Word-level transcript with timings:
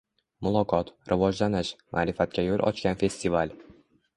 Muloqot, 0.45 0.87
rivojlanish, 1.11 1.73
ma’rifatga 1.99 2.47
yo‘l 2.49 2.65
ochgan 2.71 2.99
festival 3.05 3.55